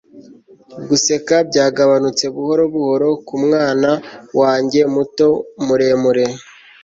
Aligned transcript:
guseka 0.87 1.35
byagabanutse 1.49 2.25
buhoro 2.35 2.63
buhoro 2.73 3.09
nkumwana 3.21 3.91
wanjye 4.39 4.81
muto 4.93 5.27
muremure 5.65 6.25